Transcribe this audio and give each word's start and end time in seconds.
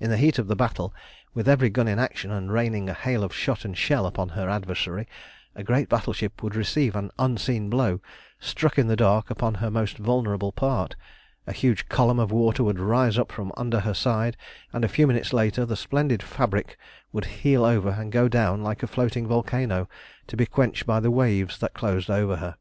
In 0.00 0.08
the 0.08 0.16
heat 0.16 0.38
of 0.38 0.48
the 0.48 0.56
battle, 0.56 0.94
with 1.34 1.46
every 1.46 1.68
gun 1.68 1.86
in 1.88 1.98
action, 1.98 2.30
and 2.30 2.50
raining 2.50 2.88
a 2.88 2.94
hail 2.94 3.22
of 3.22 3.34
shot 3.34 3.66
and 3.66 3.76
shell 3.76 4.06
upon 4.06 4.30
her 4.30 4.48
adversary, 4.48 5.06
a 5.54 5.62
great 5.62 5.90
battleship 5.90 6.42
would 6.42 6.56
receive 6.56 6.96
an 6.96 7.10
unseen 7.18 7.68
blow, 7.68 8.00
struck 8.40 8.78
in 8.78 8.86
the 8.86 8.96
dark 8.96 9.28
upon 9.28 9.56
her 9.56 9.70
most 9.70 9.98
vulnerable 9.98 10.52
part, 10.52 10.96
a 11.46 11.52
huge 11.52 11.86
column 11.90 12.18
of 12.18 12.32
water 12.32 12.64
would 12.64 12.80
rise 12.80 13.18
up 13.18 13.30
from 13.30 13.52
under 13.58 13.80
her 13.80 13.92
side, 13.92 14.38
and 14.72 14.86
a 14.86 14.88
few 14.88 15.06
minutes 15.06 15.34
later 15.34 15.66
the 15.66 15.76
splendid 15.76 16.22
fabric 16.22 16.78
would 17.12 17.26
heel 17.44 17.62
over 17.62 17.90
and 17.90 18.10
go 18.10 18.26
down 18.26 18.62
like 18.62 18.82
a 18.82 18.86
floating 18.86 19.26
volcano, 19.26 19.86
to 20.26 20.34
be 20.34 20.46
quenched 20.46 20.86
by 20.86 20.98
the 20.98 21.10
waves 21.10 21.58
that 21.58 21.74
closed 21.74 22.08
over 22.08 22.36
her. 22.36 22.54